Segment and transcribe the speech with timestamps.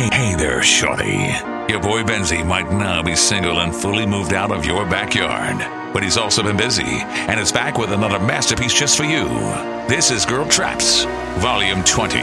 [0.00, 1.28] Hey, hey there, shorty.
[1.70, 5.58] Your boy Benzi might now be single and fully moved out of your backyard,
[5.92, 9.28] but he's also been busy and is back with another masterpiece just for you.
[9.88, 11.04] This is Girl Trapz,
[11.40, 12.16] Volume 20.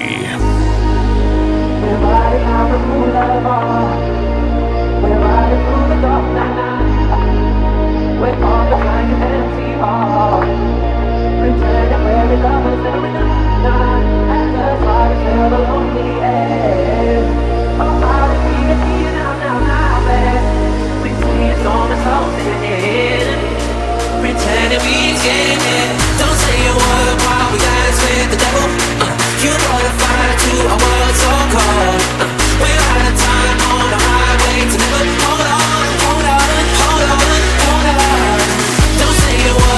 [39.00, 39.77] Don't say a word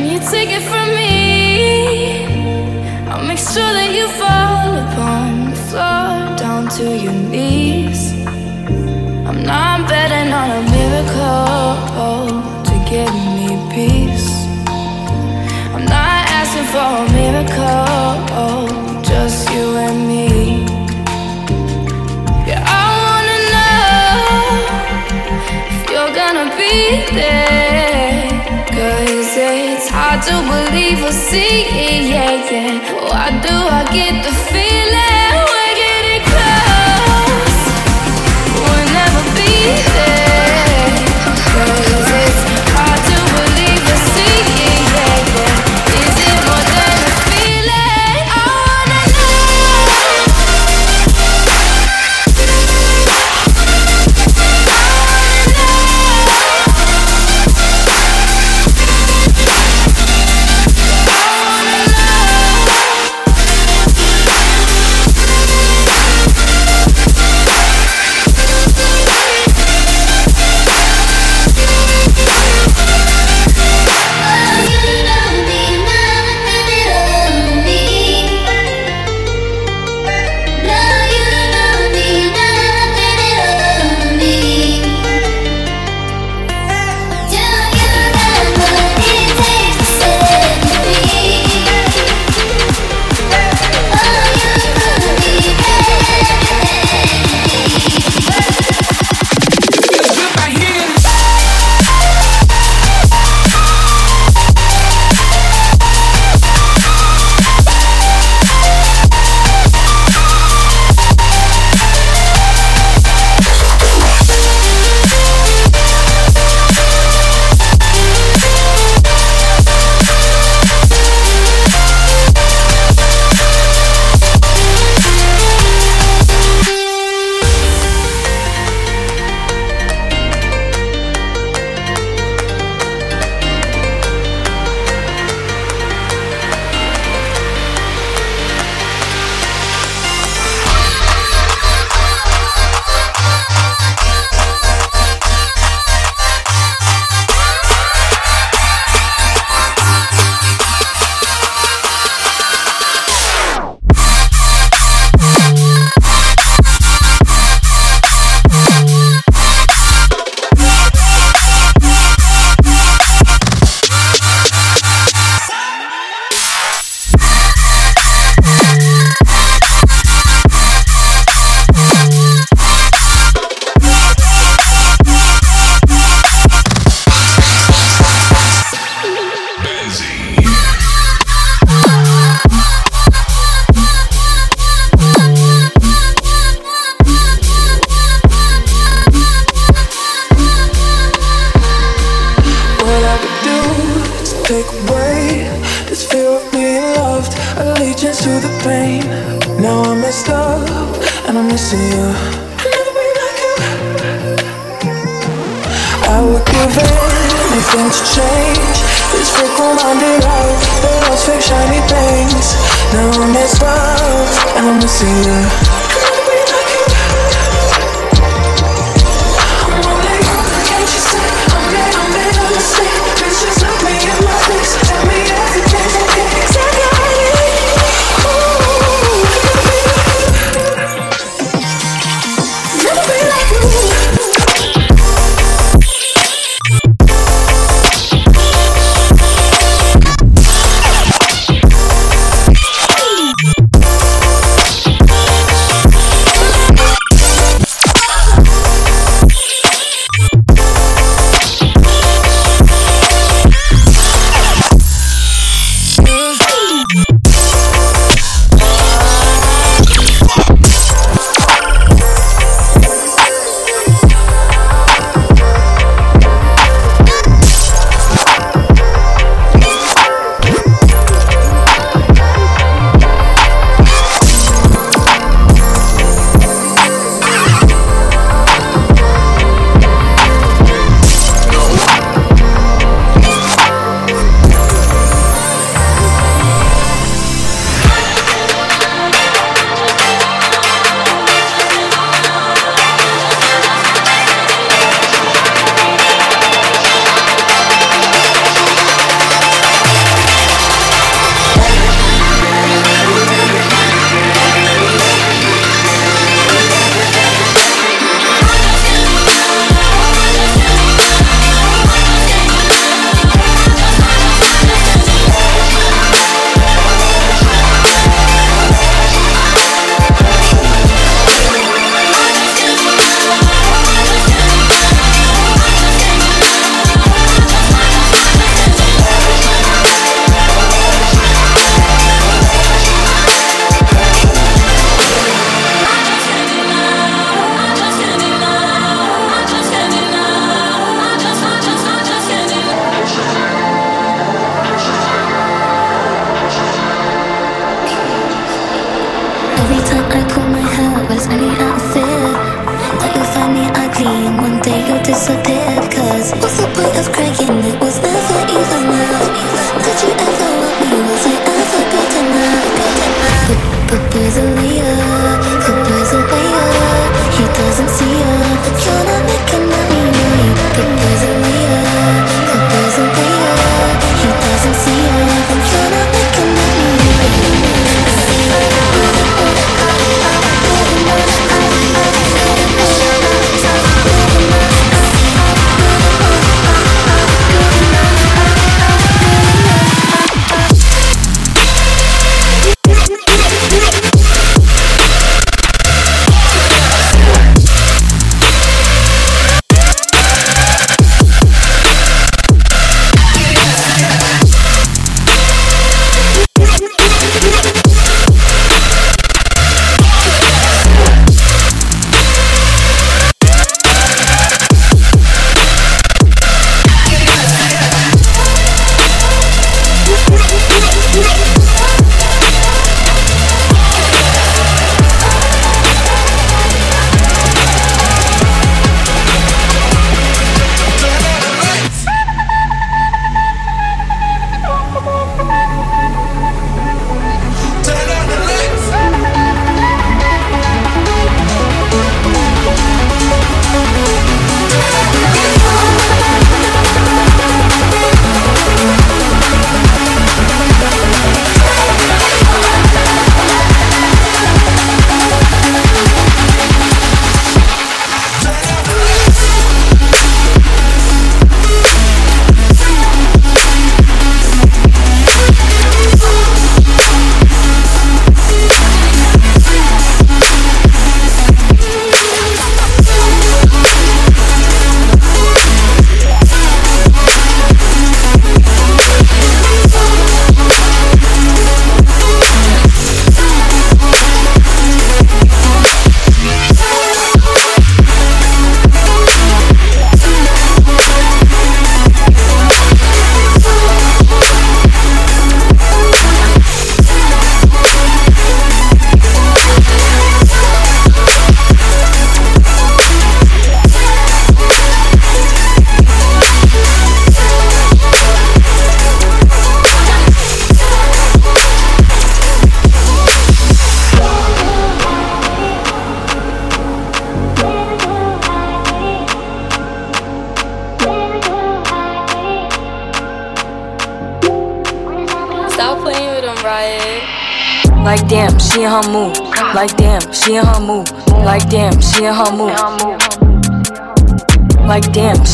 [0.00, 2.24] when you take it from me,
[3.10, 8.00] I'll make sure that you fall upon the floor down to your knees.
[9.28, 12.24] I'm not betting on a miracle
[12.68, 14.30] to give me peace.
[15.74, 18.64] I'm not asking for a miracle,
[19.02, 20.28] just you and me.
[22.48, 23.74] Yeah, I wanna know
[25.72, 26.74] if you're gonna be
[27.18, 27.49] there.
[30.26, 31.62] To believe or see,
[32.10, 32.92] yeah, yeah.
[33.08, 37.60] Why do I get the feeling we're getting close?
[38.60, 39.50] We'll never be
[39.94, 40.09] there.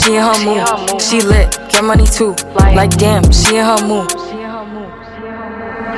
[0.06, 1.02] She in her mood.
[1.02, 2.34] She lit, get money too.
[2.54, 4.06] Like damn, she in her mood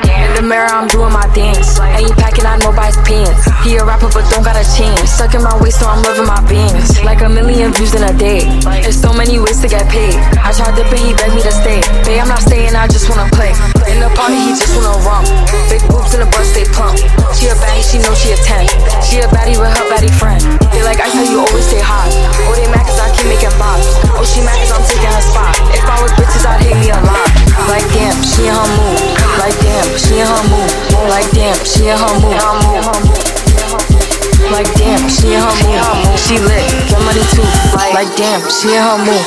[0.08, 1.76] In the mirror, I'm doing my dance.
[1.80, 3.44] Ain't packing out nobody's pants.
[3.60, 5.12] He a rapper, but don't got a chance.
[5.12, 7.02] Stuck in my waist, so I'm loving my bands.
[7.04, 8.48] Like a million views in a day.
[8.80, 10.16] There's so many ways to get paid.
[10.40, 11.84] I tried dipping, he begged me to stay.
[12.08, 13.52] Babe, I'm not staying, I just wanna play.
[13.92, 15.28] In the party, he just wanna romp.
[15.68, 16.96] Big boobs in the bus, they plump.
[17.36, 18.72] She a baddie, she know she a 10.
[19.04, 20.12] She a baddie with her baddie
[31.88, 32.04] she her.
[34.52, 35.80] Like damn, she in her mood.
[36.18, 37.42] She lit, get money too.
[37.94, 39.26] Like damn, she in her mood.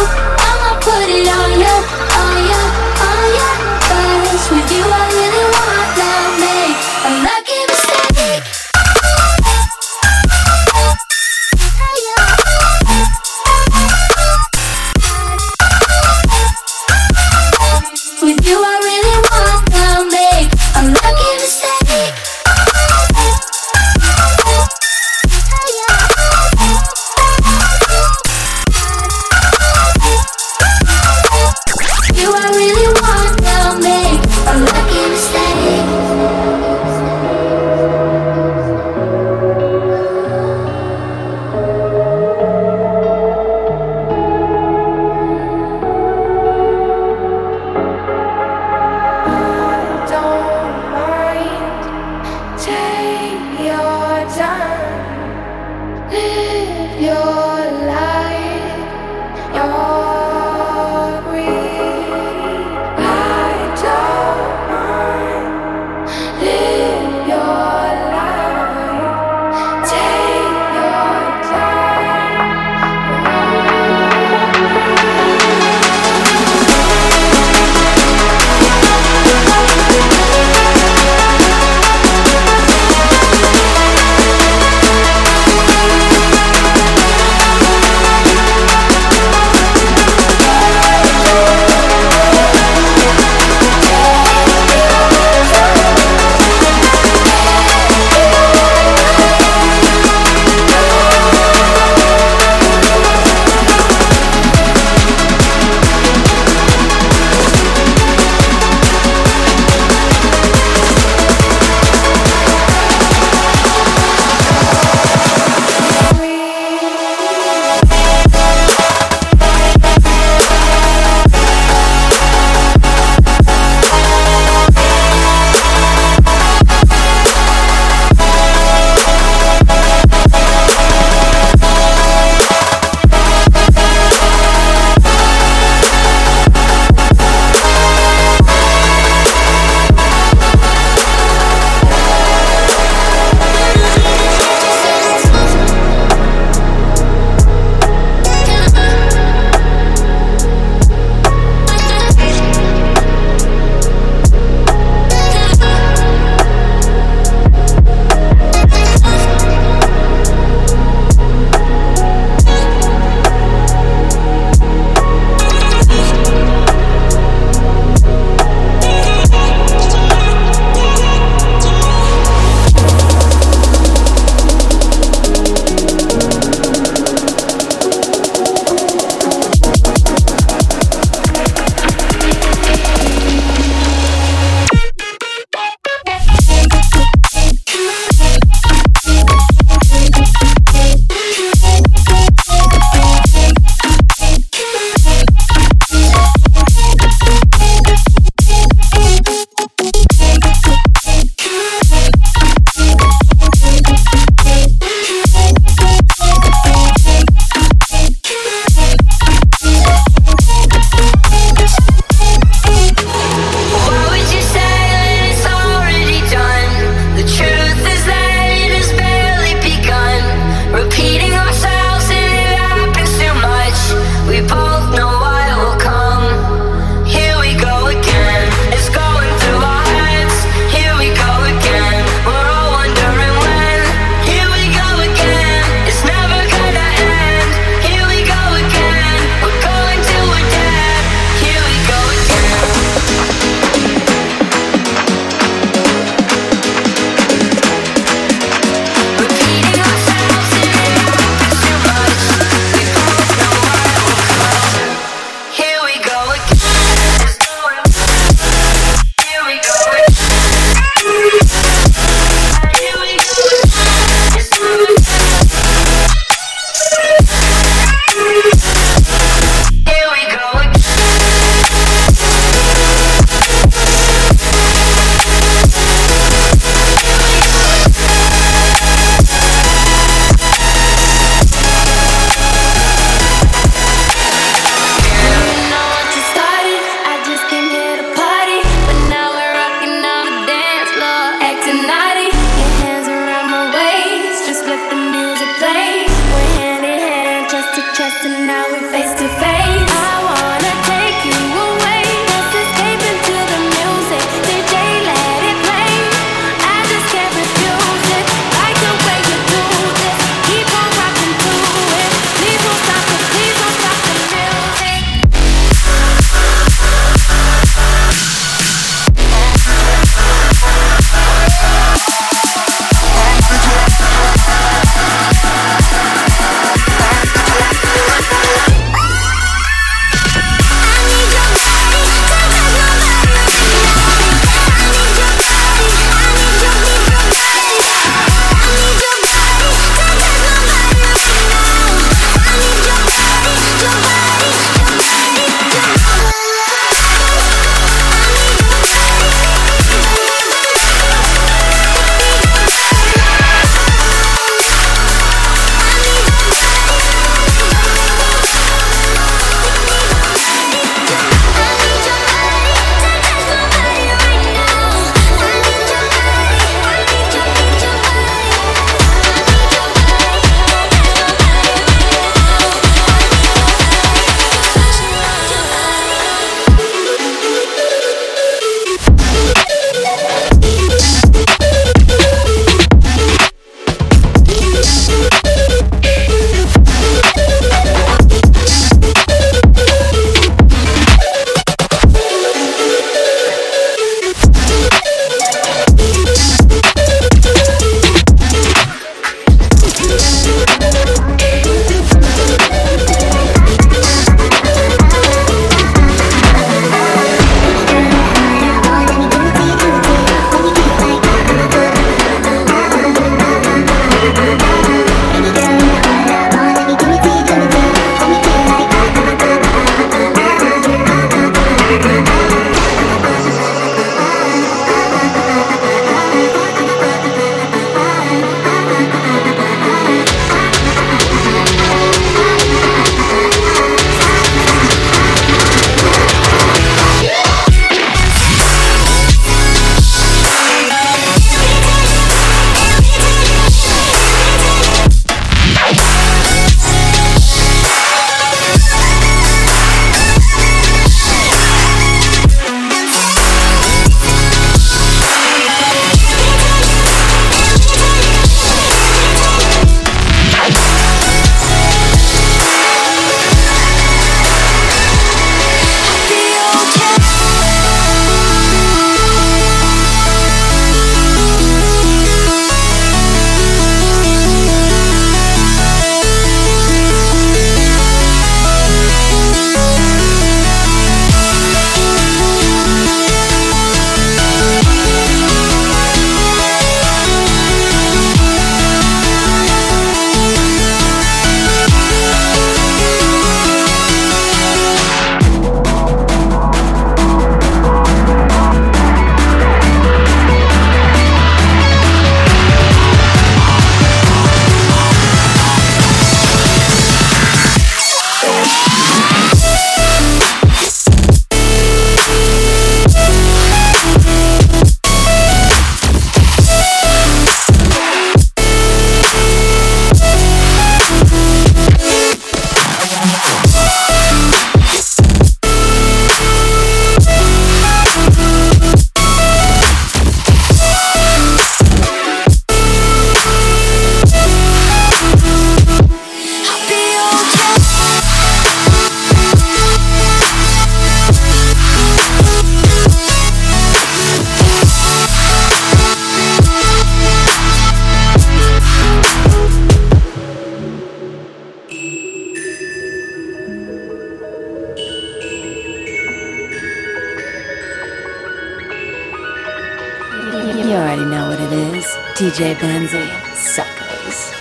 [563.55, 564.51] suckers.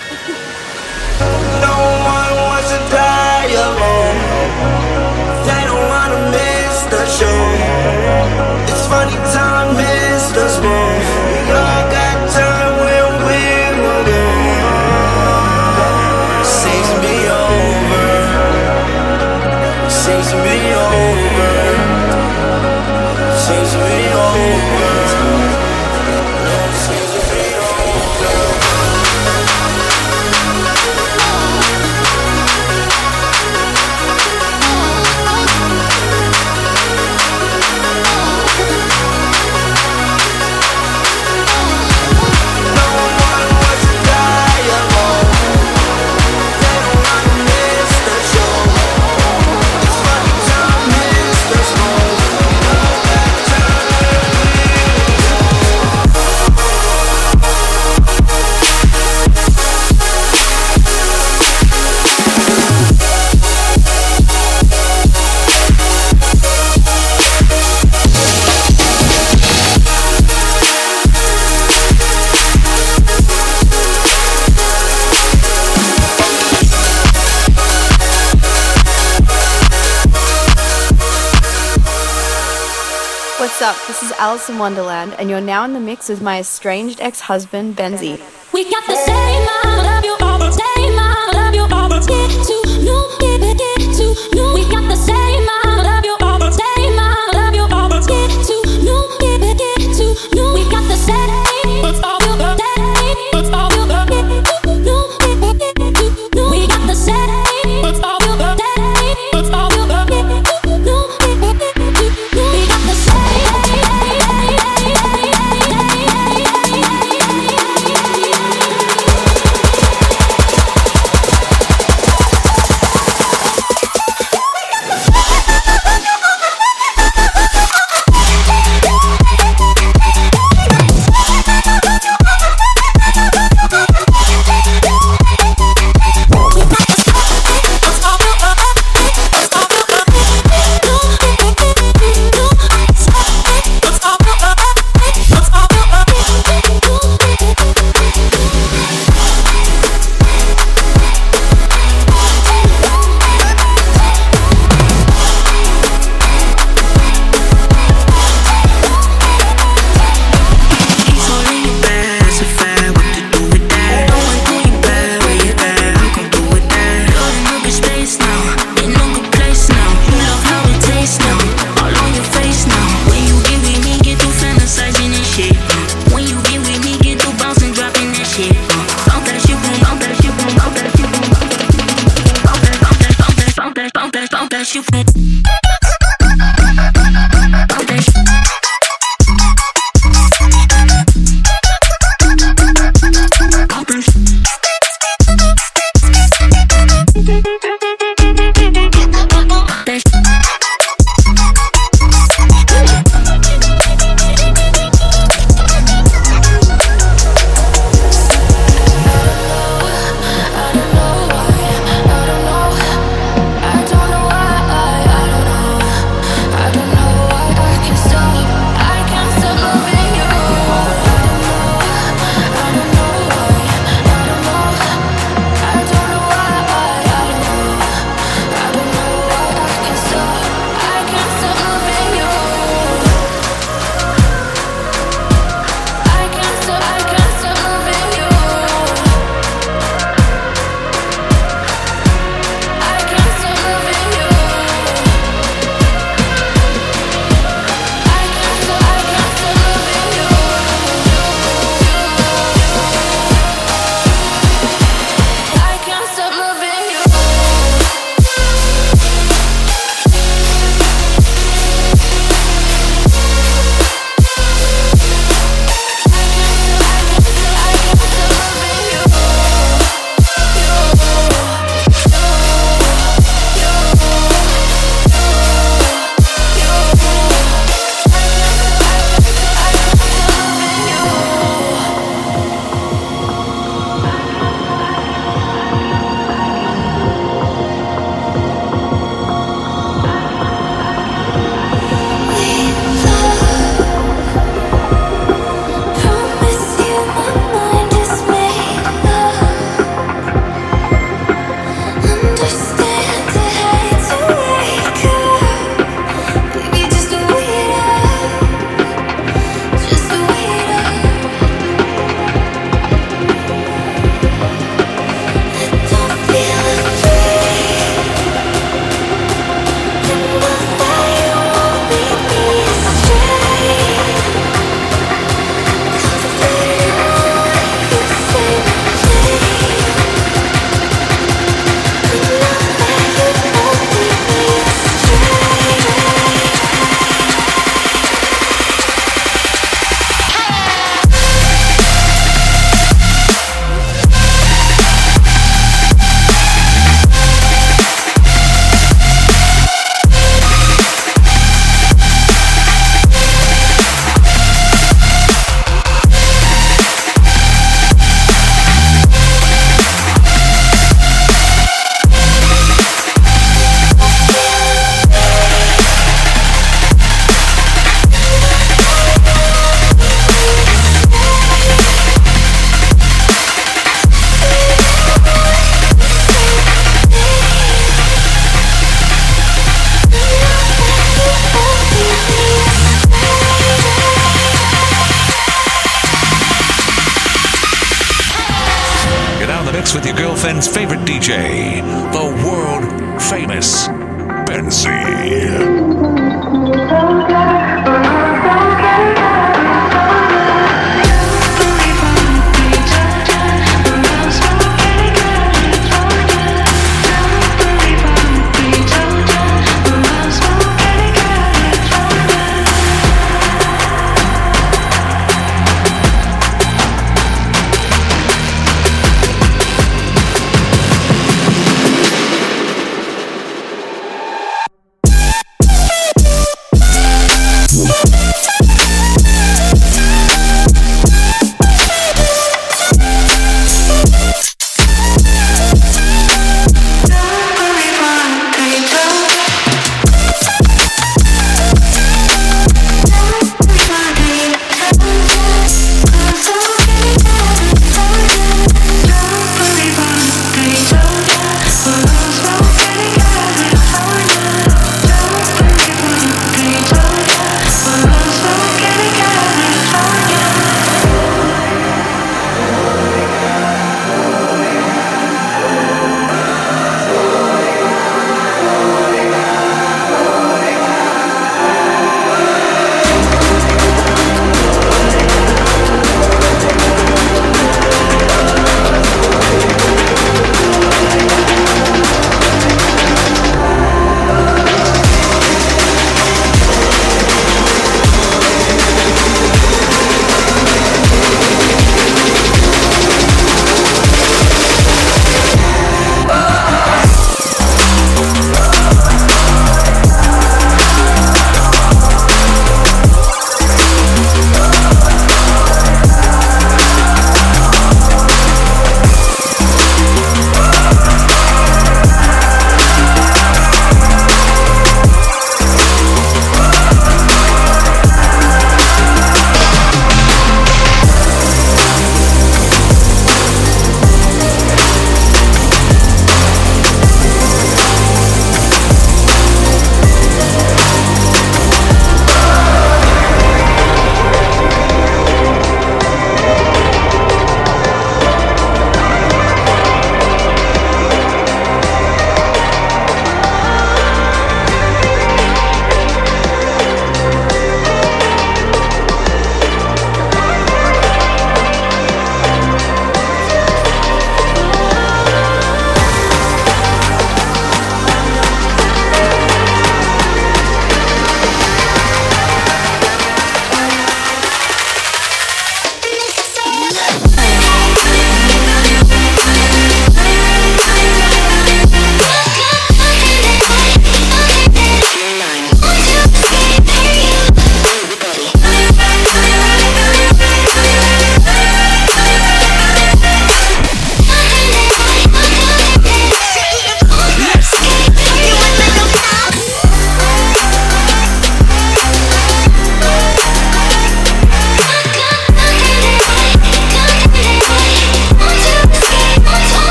[1.60, 2.00] no
[83.50, 83.86] What's up?
[83.88, 87.18] This is Alice in Wonderland, and you're now in the mix with my estranged ex
[87.18, 88.20] husband, Benzi.
[88.52, 92.00] We got the same, I love you all the same, I love you all the
[92.00, 93.19] same.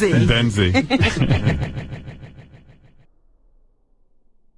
[0.00, 0.26] Benzi.
[0.28, 0.72] Benzi.